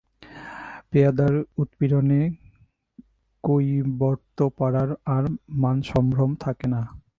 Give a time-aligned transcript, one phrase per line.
[0.91, 2.21] পেয়াদার উৎপীড়নে
[3.43, 5.23] কৈবর্তপাড়ার আর
[5.63, 6.81] মানসম্ভ্রম থাকে না।